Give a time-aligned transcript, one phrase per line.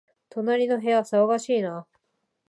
[0.31, 1.85] 隣の部屋、騒がしいな